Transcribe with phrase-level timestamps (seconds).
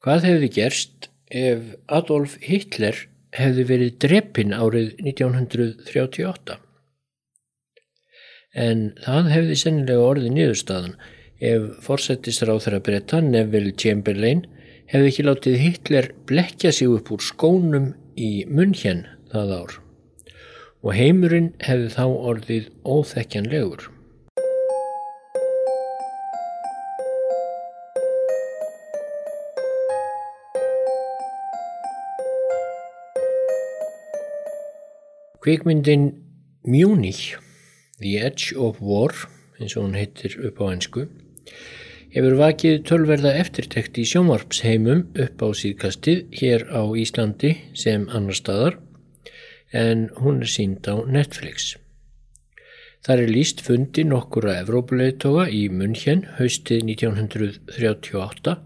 [0.00, 2.96] Hvað hefði gerst ef Adolf Hitler
[3.36, 6.56] hefði verið dreppin árið 1938?
[8.56, 10.96] En það hefði sennilega orðið niðurstaðan
[11.50, 14.42] ef forsættisráð þeirra breyta Neville Chamberlain
[14.88, 19.78] hefði ekki látið Hitler blekja sig upp úr skónum í munn það ár
[20.80, 23.90] og heimurinn hefði þá orðið óþekkjanlegur.
[35.40, 36.10] Kvikmyndin
[36.64, 37.38] Munich,
[37.98, 39.14] The Edge of War,
[39.56, 41.06] eins og hún heitir upp á einsku,
[42.12, 48.76] hefur vakið tölverða eftirtekt í sjómarpsheimum upp á síðkastið hér á Íslandi sem annar staðar
[49.72, 51.70] en hún er sínd á Netflix.
[53.08, 58.58] Þar er líst fundi nokkura Evrópuleitóga í München haustið 1938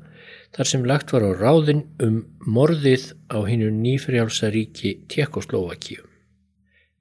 [0.59, 6.02] þar sem lagt var á ráðin um morðið á hinnu nýfrjálsaríki Tjekkoslovakíu.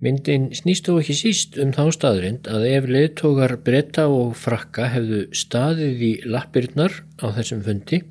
[0.04, 5.20] Myndin snýst þó ekki síst um þá staðrind að ef leðtógar bretta og frakka hefðu
[5.32, 8.02] staðið í lappirnar á þessum fundi,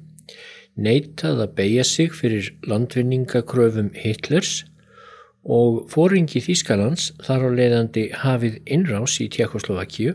[0.81, 4.63] neitað að beigja sig fyrir landvinningakröfum Hitlers
[5.45, 10.15] og fóringi Þýskalands þar á leiðandi hafið innrás í Tjekkoslovakíu,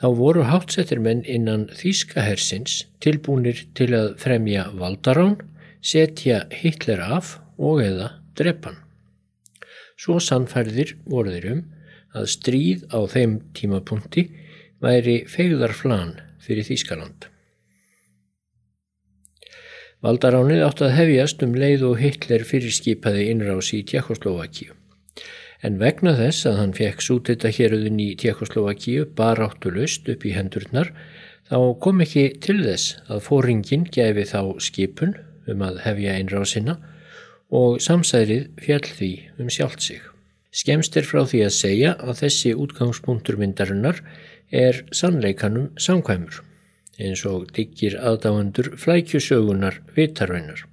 [0.00, 5.36] þá voru hátsettir menn innan Þýskahersins tilbúinir til að fremja valdarán,
[5.84, 8.83] setja Hitler af og eða drepan.
[10.00, 11.62] Svo sannfærðir voruður um
[12.14, 14.28] að stríð á þeim tímapunkti
[14.82, 17.28] væri fegðarflan fyrir Þýskaland.
[20.04, 24.74] Valdaránið átt að hefjast um leið og Hitler fyrirskipaði innrás í Tjekkoslovakíu.
[25.64, 30.90] En vegna þess að hann fekk sútita héruðin í Tjekkoslovakíu bara áttulust upp í hendurnar
[31.48, 35.16] þá kom ekki til þess að fóringin gefi þá skipun
[35.48, 36.76] um að hefja innrásina
[37.54, 40.02] og samsærið fjall því um sjálft sig.
[40.54, 44.00] Skemst er frá því að segja að þessi útgangspunktur myndarinnar
[44.54, 46.42] er sannleikanum samkvæmur,
[47.02, 50.66] eins og diggir aðdáendur flækjusögunar vitarveinar.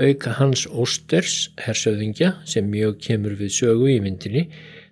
[0.00, 4.46] Auk Hans Ósters, hersöðingja, sem mjög kemur við sögu í myndinni,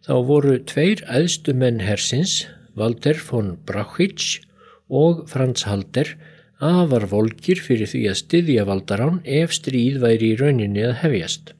[0.04, 2.42] þá voru tveir æðstu menn hersins,
[2.78, 4.42] Walter von Brauchitsch
[4.90, 6.16] og Franz Halder,
[6.58, 11.52] afar volkir fyrir því að styðja valdarán ef stríð væri í rauninni að hefjast.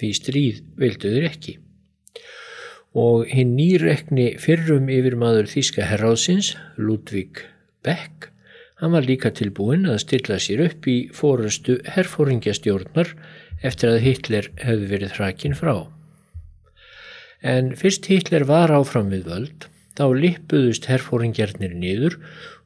[0.00, 1.56] Því stríð vilduður ekki.
[2.96, 7.44] Og hinn nýrekni fyrrum yfir maður Þíska herráðsins, Ludvík
[7.84, 8.30] Beck,
[8.80, 13.12] hann var líka tilbúin að stilla sér upp í fórustu herfóringjastjórnar
[13.64, 15.86] eftir að Hitler hefði verið hrakin frá.
[17.44, 22.18] En fyrst Hitler var áfram við völd, þá lippuðust herfóringjarnir niður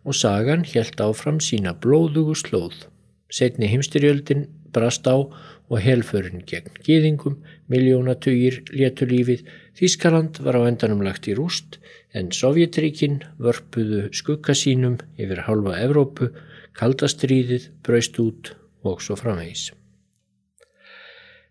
[0.04, 2.86] og sagan helt áfram sína blóðugu slóð.
[3.30, 5.16] Setni heimstyrjöldin brast á
[5.70, 7.36] og helförin gegn gýðingum,
[7.70, 9.44] miljónatugir, létulífið,
[9.78, 11.78] Þískaland var á endanum lagt í rúst
[12.12, 16.32] en Sovjetríkin vörpuðu skukka sínum yfir halva Evrópu,
[16.76, 19.70] kaldastríðið, braust út og svo framvegis.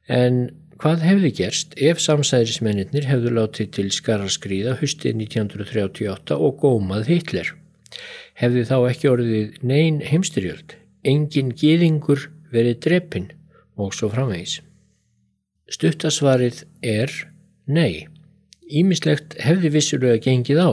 [0.09, 0.49] En
[0.81, 7.53] hvað hefði gerst ef samsæðismennir hefðu látið til skaraskríða höstið 1938 og gómað Hitler?
[8.39, 13.29] Hefði þá ekki orðið neyn heimstyrjöld, engin gýðingur verið drepin
[13.79, 14.59] og svo framvegis.
[15.69, 17.13] Stuttasvarið er
[17.69, 18.07] nei.
[18.69, 20.71] Ímislegt hefði vissulega gengið á,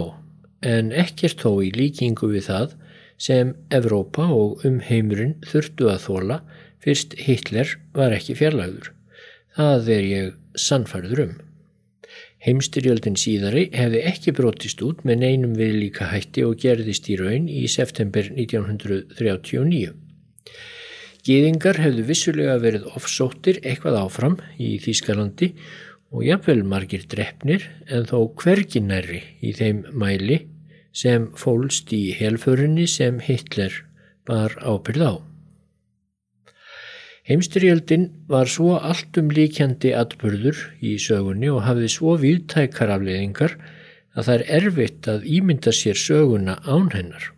[0.65, 2.77] en ekkert þó í líkingu við það
[3.21, 6.41] sem Evrópa og umheimurinn þurftu að þóla
[6.85, 8.93] fyrst Hitler var ekki fjarlagður.
[9.57, 11.37] Það er ég sannfærður um.
[12.47, 17.49] Heimstyrjöldin síðari hefði ekki brotist út með neinum við líka hætti og gerðist í raun
[17.51, 19.91] í september 1939.
[21.27, 25.49] Gýðingar hefðu vissulega verið ofsóttir eitthvað áfram í Þýskalandi
[26.15, 30.45] og jafnvel margir drefnir en þó hverginæri í þeim mæli
[30.95, 33.75] sem fólst í helförinni sem Hitler
[34.31, 35.15] var ábyrð á.
[37.27, 43.57] Heimstyrjöldin var svo alltum líkjandi atbyrður í sögunni og hafði svo viðtækar afleiðingar
[44.15, 47.33] að það er erfitt að ímynda sér söguna án hennar.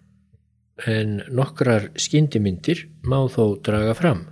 [0.85, 4.27] En nokkrar skyndimyndir má þó draga fram.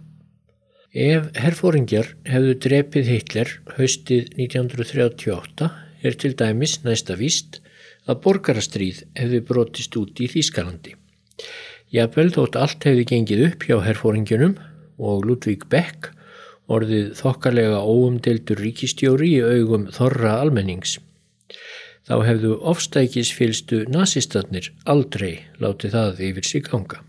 [0.93, 5.73] Ef herfóringjar hefðu drepið Hitler haustið 1938
[6.05, 7.62] er til dæmis næsta víst
[8.05, 10.94] að borgarastríð hefði brotist út í Þýskalandi.
[11.97, 14.59] Jafnvel þótt allt hefði gengið upp hjá herfóringjunum
[14.99, 16.11] og Ludvík Beck
[16.73, 20.99] orðið þokkarlega óumdeldur ríkistjóri í augum þorra almennings.
[22.07, 27.03] Þá hefðu ofstækisfylstu nazistatnir aldrei látið það yfir sig ganga.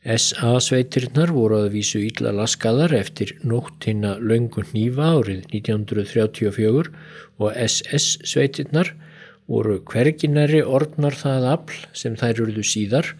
[0.00, 6.88] SA-sveitirnar voru að vísu ítla laskaðar eftir nóttina laungun nýfa árið 1934
[7.36, 8.94] og SS-sveitirnar
[9.50, 13.12] voru hverginari orðnar það afl sem þær urðu síðar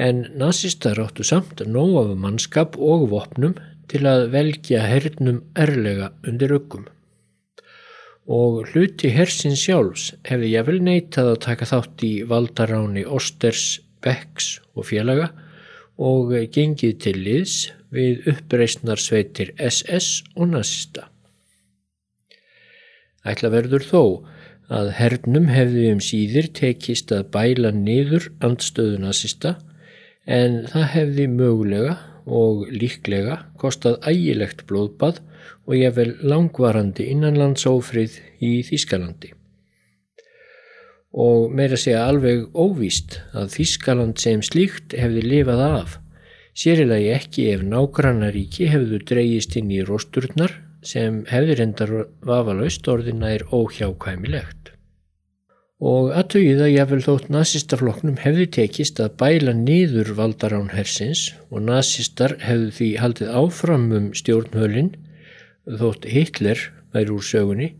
[0.00, 3.58] en nazistar áttu samt nóg af mannskap og vopnum
[3.90, 6.86] til að velja hernum erlega undir öggum.
[8.30, 14.60] Og hluti hersin sjálfs hefði ég vel neitað að taka þátt í valdaráni Osters, Becks
[14.72, 15.28] og félaga
[16.00, 17.56] og gengið til liðs
[17.92, 21.10] við uppreysnarsveitir SS og nazista.
[23.26, 24.02] Ætla verður þó
[24.72, 29.58] að hernum hefði um síðir tekist að bæla niður andstöðu nazista
[30.30, 31.96] en það hefði mögulega
[32.30, 35.18] og líklega kostað ægilegt blóðbað
[35.66, 39.32] og ég vel langvarandi innanlandsófrið í Þískalandi.
[41.10, 45.96] Og meira segja alveg óvíst að Þískaland sem slíkt hefði lifað af,
[46.54, 50.54] sérilagi ekki ef nágrannaríki hefðu dreyjist inn í rósturnar
[50.86, 54.70] sem hefði reyndar vafalaust orðina er óhjákvæmilegt
[55.80, 62.36] og aðtögið að jáfnvel þótt nazistafloknum hefði tekist að bæla niður valdarán hersins og nazistar
[62.44, 64.90] hefðu því haldið áfram um stjórnhölinn
[65.80, 67.70] þótt Hitler væri úr sögunni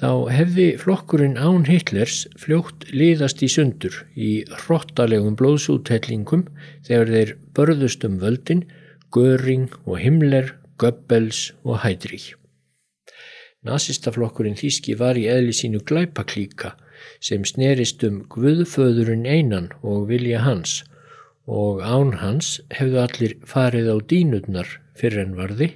[0.00, 4.32] þá hefði flokkurinn án Hitlers fljótt liðast í sundur í
[4.62, 6.46] hrottalegum blóðsúthellingum
[6.86, 8.64] þegar þeir börðust um völdin,
[9.12, 12.36] Göring og Himmler, Goebbels og Heydrich.
[13.66, 16.76] Nazistaflokkurinn Þíski var í eðli sínu glæpaklíka
[17.20, 20.82] sem snerist um Guðföðurinn einan og vilja hans
[21.48, 25.70] og án hans hefðu allir farið á dínutnar fyrir en varði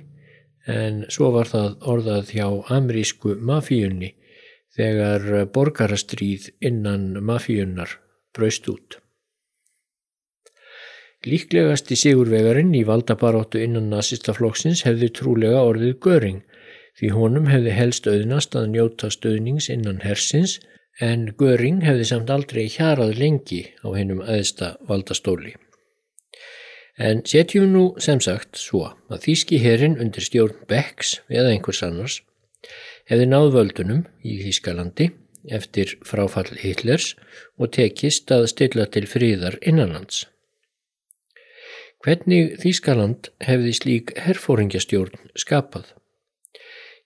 [0.68, 2.46] en svo var það orðað hjá
[2.76, 4.12] amerísku mafíunni
[4.76, 7.98] þegar borgarastríð innan mafíunnar
[8.36, 8.98] braust út.
[11.22, 16.40] Líklegasti sigurvegarinn í valdabaróttu innan nazistaflokksins hefði trúlega orðið göring
[16.98, 20.58] því honum hefði helst auðnast að njóta stöðnings innan hersins
[21.00, 25.54] en Göring hefði samt aldrei hjarað lengi á hennum aðsta valdastóli.
[26.98, 32.20] En setjum nú sem sagt svo að Þíski herin undir stjórn Becks eða einhvers annars
[33.08, 35.08] hefði náð völdunum í Þískalandi
[35.50, 37.14] eftir fráfall Hitlers
[37.58, 40.26] og tekist að stilla til fríðar innanlands.
[42.02, 45.92] Hvernig Þískaland hefði slík herfóringjastjórn skapað?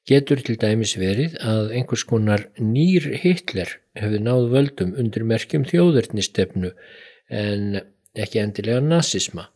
[0.07, 6.71] Getur til dæmis verið að einhvers konar nýr Hitler hefði náð völdum undir merkjum þjóðurnisstefnu
[7.35, 7.81] en
[8.15, 9.49] ekki endilega nazisma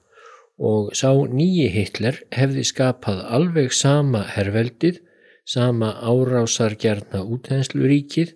[0.71, 4.99] og sá nýji Hitler hefði skapað alveg sama herrveldið,
[5.47, 8.35] sama árásargjarna útensluríkið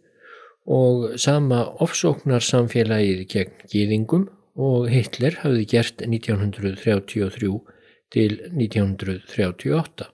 [0.64, 7.52] og sama ofsóknarsamfélagið gegn gýðingum og Hitler hafði gert 1933
[8.14, 10.13] til 1938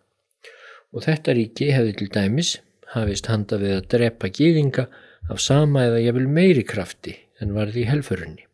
[0.94, 2.56] og þetta ríki hefði til dæmis
[2.94, 4.86] hafist handa við að drepa gýðinga
[5.30, 8.46] af sama eða jafnvel meiri krafti en varði í helfurunni.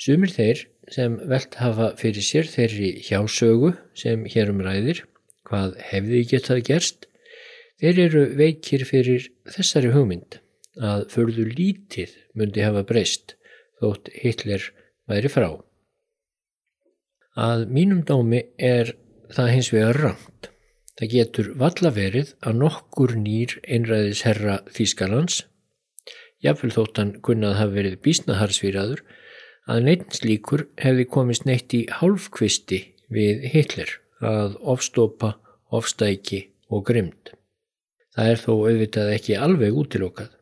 [0.00, 5.04] Sumir þeir sem velt hafa fyrir sér þeirri hjásögu sem hérum ræðir,
[5.46, 7.06] hvað hefði getað gerst,
[7.80, 10.40] þeir eru veikir fyrir þessari hugmynd
[10.80, 13.36] að förðu lítið myndi hafa breyst
[13.80, 14.64] þótt Hitler
[15.10, 15.50] væri frá.
[17.40, 18.94] Að mínum dómi er
[19.30, 20.49] það hins vegar rangt.
[21.00, 25.38] Það getur valla verið að nokkur nýr einræðis herra Þýskalands,
[26.44, 29.00] jáfnvel þóttan kunnað hafi verið bísnaharsvíraður,
[29.64, 35.38] að neittins líkur hefði komist neitt í hálfkvisti við Hitler að ofstopa,
[35.72, 37.32] ofstæki og grimd.
[38.12, 40.34] Það er þó auðvitað ekki alveg útilokað.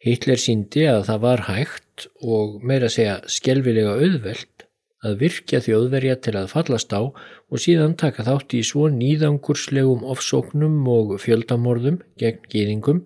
[0.00, 4.63] Hitler síndi að það var hægt og meira segja skelvilega auðvelt
[5.04, 10.80] að virkja þjóðverja til að fallast á og síðan taka þátt í svo nýðangurslegum ofsóknum
[10.90, 13.04] og fjöldamorðum gegn gýðingum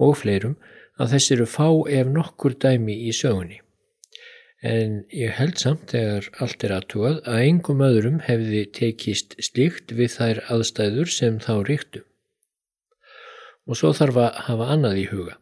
[0.00, 0.58] og fleirum
[1.00, 3.60] að þess eru fá ef nokkur dæmi í sögunni.
[4.60, 10.12] En ég held samt þegar allt er aðtúað að engum öðrum hefði tekist slíkt við
[10.18, 12.02] þær aðstæður sem þá ríktu.
[13.64, 15.38] Og svo þarf að hafa annað í huga.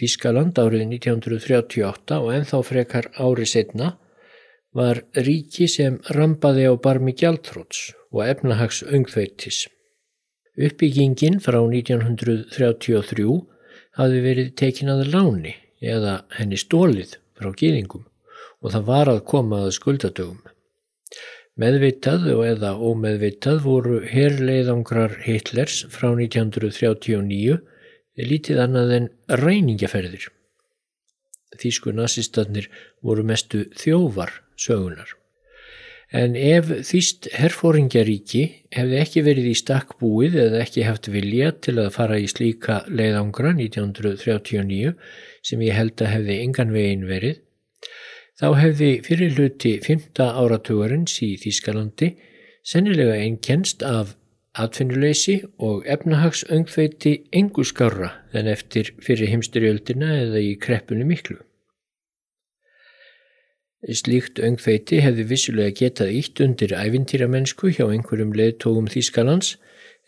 [0.00, 3.92] Þískaland árið 1938 og enþá frekar ári setna
[4.76, 9.64] var ríki sem rambaði á barmi gjaldtróts og efnahags öngþveitis.
[10.60, 13.26] Uppbyggingin frá 1933
[13.98, 18.06] hafði verið tekin að láni eða henni stólið frá gýðingum
[18.60, 20.40] og það var að koma að skuldadögum.
[21.60, 27.58] Meðvitað og eða ómeðvitað voru herrleiðangrar Hitlers frá 1939
[28.20, 29.08] lítið annað en
[29.40, 30.28] ræningaferðir.
[31.60, 32.68] Þýsku nazistannir
[33.02, 35.16] voru mestu þjóvar sögunar.
[36.10, 38.40] En ef þýst herfóringjaríki
[38.74, 42.80] hefði ekki verið í stakk búið eða ekki haft vilja til að fara í slíka
[42.90, 44.96] leiðangra 1939
[45.46, 47.36] sem ég held að hefði engan vegin verið,
[48.40, 50.08] þá hefði fyrir hluti 5.
[50.18, 52.10] áratugarins í Þýskalandi
[52.66, 54.16] sennilega einkennst af
[54.58, 61.38] atfinnuleysi og efnahagsöngfeiti engu skarra en eftir fyrir heimsturjöldina eða í kreppunni miklu.
[63.80, 69.54] Slíkt öngfeiti hefði vissulega getað ítt undir ævintýramennsku hjá einhverjum leðtógum Þýskalands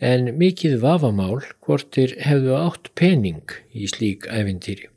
[0.02, 4.90] en mikið vafamál hvortir hefðu átt pening í slík ævintýri.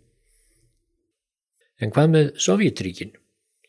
[1.80, 3.14] En hvað með Sovjetríkin?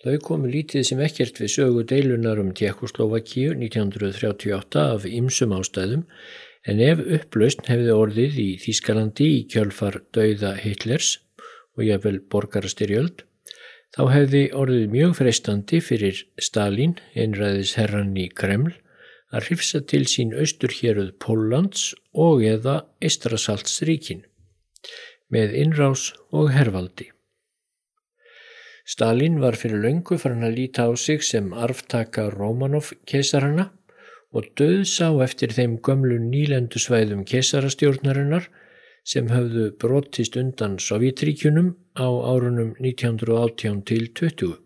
[0.02, 6.04] Þau komu lítið sem ekkert við sögu deilunar um Tjekkoslovakíu 1938 af ymsum ástæðum
[6.66, 11.14] en ef upplaust hefði orðið í Þýskalandi í kjölfar dauða Hitlers
[11.78, 13.22] og jáfnvel borgarastyrjöld
[13.94, 18.74] Þá hefði orðið mjög freistandi fyrir Stalin, einræðis herran í Kreml,
[19.34, 24.24] að hrifsa til sín austurhéruð Póllands og eða Eistrasaltsríkin
[25.32, 27.10] með innrás og hervaldi.
[28.86, 33.72] Stalin var fyrir löngu farin að líta á sig sem arftaka Romanov kesarana
[34.30, 38.46] og döð sá eftir þeim gömlu nýlendu svæðum kesarastjórnarinnar
[39.06, 44.56] sem höfðu brotist undan Sovjetríkjunum á árunum 1918 til 20.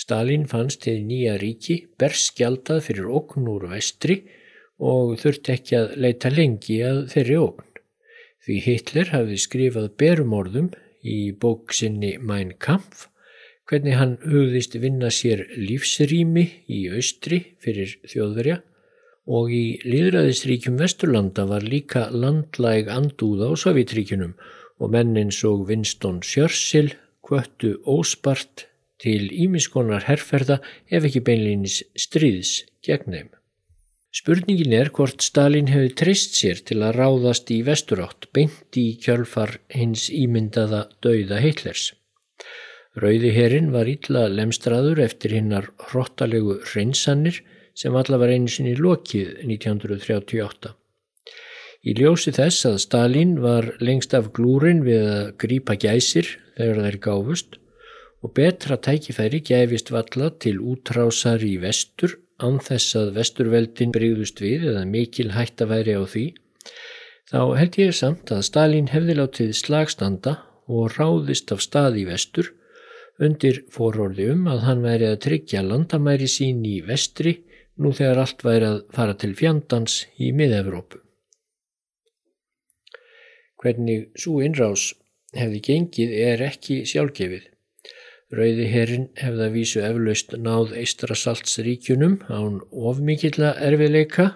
[0.00, 4.22] Stalin fannst til nýja ríki berskjaldað fyrir okn úr vestri
[4.80, 7.68] og þurfti ekki að leita lengi að þeirri okn.
[8.40, 10.70] Því Hitler hafði skrifað berumorðum
[11.04, 13.10] í bóksinni Mein Kampf
[13.68, 18.62] hvernig hann hugðist vinna sér lífsrými í austri fyrir þjóðverja
[19.26, 24.32] og í líðræðisríkjum Vesturlanda var líka landlæg andúða á Sovjetríkunum
[24.80, 26.94] og mennin svo Winston Churchill
[27.26, 28.66] kvöttu óspart
[29.00, 30.60] til ímiskonar herrferða
[30.90, 33.30] ef ekki beinlýnis stríðs gegn þeim.
[34.10, 39.60] Spurningin er hvort Stalin hefði trist sér til að ráðast í vesturátt beint í kjölfar
[39.70, 41.92] hins ímyndaða dauða Hitlers.
[42.98, 47.38] Rauði herin var illa lemstraður eftir hinnar hróttalegu hreinsanir
[47.80, 50.74] sem alla var einu sinni lokið 1938.
[51.80, 56.98] Í ljósi þess að Stalin var lengst af glúrin við að grípa gæsir þegar þær
[57.06, 57.56] gáfust
[58.20, 64.68] og betra tækifæri gæfist valla til útrásar í vestur án þess að vesturveldin brygðust við
[64.74, 66.26] eða mikil hætt að væri á því,
[67.32, 70.36] þá held ég samt að Stalin hefði látið slagstanda
[70.68, 72.52] og ráðist af stað í vestur
[73.20, 77.38] undir fororði um að hann væri að tryggja landamæri sín í vestri
[77.80, 81.00] nú þegar allt væri að fara til fjandans í mið-Evrópu.
[83.60, 84.90] Hvernig svo innrás
[85.36, 87.48] hefði gengið er ekki sjálfgefið.
[88.30, 94.30] Rauði herin hefði að vísu eflaust náð Eistrasaltsríkjunum án ofmikilla erfiðleika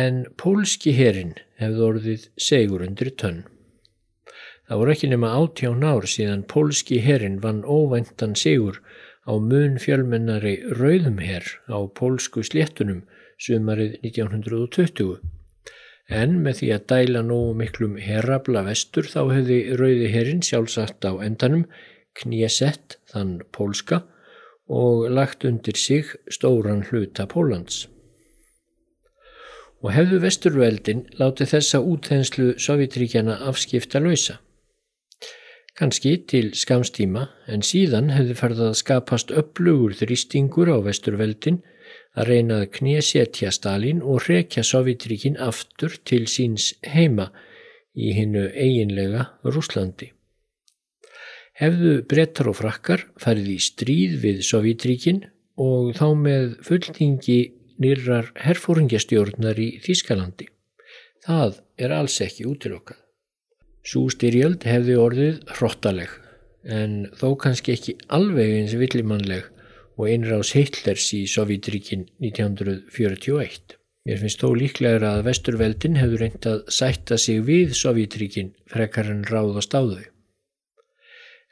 [0.00, 3.44] en pólski herin hefði orðið segur undir tönn.
[4.68, 8.82] Það voru ekki nema átján ár síðan pólski herin vann óvæntan segur
[9.28, 13.02] á mun fjölmennari rauðumher á pólsku sléttunum
[13.36, 15.18] sumarið 1920.
[16.08, 21.12] En með því að dæla nógu miklum herrabla vestur þá hefði rauði herrin sjálfsagt á
[21.20, 21.66] endanum
[22.16, 24.02] knésett þann pólska
[24.68, 27.86] og lagt undir sig stóran hluta Pólans.
[29.84, 34.40] Og hefðu vesturveldin látið þessa útþenslu Sovjetríkjana afskipta lausa.
[35.78, 41.60] Kanski til skamstíma en síðan hefði farið að skapast upplugur þrýstingur á vesturveldin
[42.18, 47.28] að reyna að knésetja Stalin og rekja Sovjetríkin aftur til síns heima
[47.94, 50.10] í hinnu eiginlega Rúslandi.
[51.62, 55.24] Hefðu brettar og frakkar farið í stríð við Sovjetríkin
[55.62, 57.40] og þá með fulltingi
[57.78, 60.50] nýrar herfóringjastjórnar í Þískalandi.
[61.22, 63.04] Það er alls ekki útilokkað.
[63.86, 66.10] Sú styrjöld hefði orðið hróttaleg
[66.68, 69.46] en þó kannski ekki alveg eins villimannleg
[69.98, 73.78] og einráðs Hitlers í Sovjetríkin 1941.
[74.08, 79.24] Mér finnst þó líklegra að vesturveldin hefur reynd að sætta sig við Sovjetríkin frekar en
[79.28, 80.06] ráðast á þau.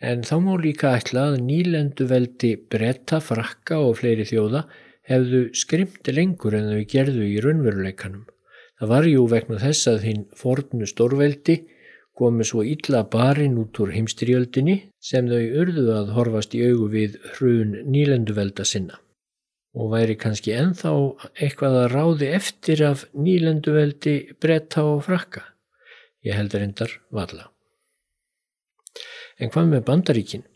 [0.00, 4.66] En þá má líka ætla að nýlendu veldi bretta, frakka og fleiri þjóða
[5.08, 8.26] hefðu skrimti lengur en þau gerðu í raunveruleikanum.
[8.76, 11.62] Það var jú vegna þess að hinn fornu stórveldi
[12.16, 17.18] komu svo illa barinn út úr heimstyrjöldinni sem þau urðu að horfast í augu við
[17.34, 19.00] hrun nýlenduvelda sinna
[19.76, 20.92] og væri kannski enþá
[21.34, 25.42] eitthvað að ráði eftir af nýlenduveldi bretta og frakka.
[26.24, 27.50] Ég held reyndar valla.
[29.36, 30.46] En hvað með bandaríkin?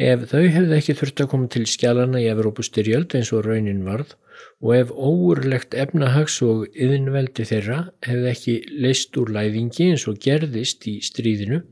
[0.00, 4.16] Ef þau hefði ekki þurft að koma til skjálana í Evrópustyrjöld eins og raunin varð
[4.62, 10.86] og ef óurlegt efnahags og yðinveldi þeirra hefði ekki leist úr læðingi eins og gerðist
[10.90, 11.62] í stríðinu,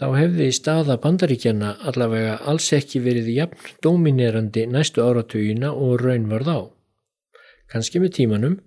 [0.00, 6.52] þá hefði staða bandaríkjana allavega alls ekki verið jafn dominerandi næstu áratugina og raun varð
[6.56, 6.60] á.
[7.70, 8.58] Kanski með tímanum,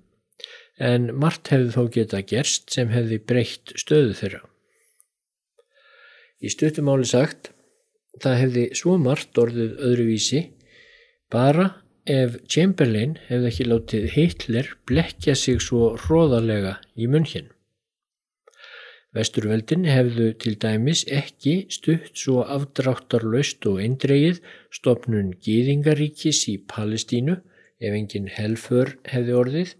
[0.77, 4.43] en margt hefði þó geta gerst sem hefði breytt stöðu þeirra.
[6.43, 7.49] Í stuttumáli sagt,
[8.21, 10.43] það hefði svo margt orðið öðruvísi
[11.33, 11.69] bara
[12.09, 17.49] ef Chamberlain hefði ekki látið Hitler blekja sig svo hróðalega í munn.
[19.13, 24.41] Vesturveldin hefðu til dæmis ekki stutt svo afdráttarlaust og eindreið
[24.73, 27.37] stopnun Gýðingaríkis í Palestínu
[27.83, 29.75] ef engin helfur hefði orðið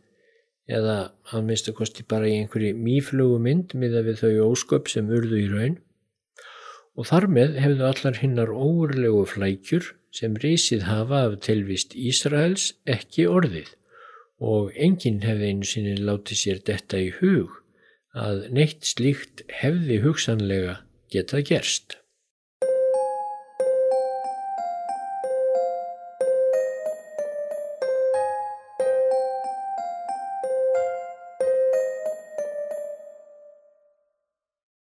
[0.70, 0.98] eða
[1.34, 5.80] að minnstakosti bara í einhverju mýflugumynd miða við þau ósköp sem urðu í raun
[6.94, 13.26] og þar með hefðu allar hinnar óurlegu flækjur sem risið hafa af tilvist Ísraels ekki
[13.30, 13.74] orðið
[14.44, 17.60] og enginn hefði einu sinni látið sér detta í hug
[18.14, 20.78] að neitt slíkt hefði hugsanlega
[21.14, 21.98] getað gerst.